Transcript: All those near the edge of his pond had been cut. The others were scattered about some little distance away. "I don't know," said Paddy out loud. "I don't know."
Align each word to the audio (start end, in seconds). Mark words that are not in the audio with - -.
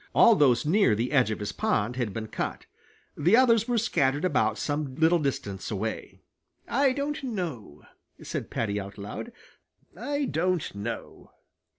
All 0.15 0.35
those 0.35 0.65
near 0.65 0.95
the 0.95 1.11
edge 1.11 1.29
of 1.29 1.37
his 1.39 1.51
pond 1.51 1.95
had 1.95 2.11
been 2.11 2.25
cut. 2.27 2.65
The 3.15 3.37
others 3.37 3.67
were 3.67 3.77
scattered 3.77 4.25
about 4.25 4.57
some 4.57 4.95
little 4.95 5.19
distance 5.19 5.69
away. 5.69 6.21
"I 6.67 6.91
don't 6.91 7.21
know," 7.23 7.83
said 8.19 8.49
Paddy 8.49 8.79
out 8.79 8.97
loud. 8.97 9.31
"I 9.95 10.25
don't 10.25 10.73
know." 10.73 11.29